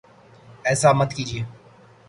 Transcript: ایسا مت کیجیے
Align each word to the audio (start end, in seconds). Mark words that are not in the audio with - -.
ایسا 0.69 0.89
مت 0.97 1.09
کیجیے 1.15 1.41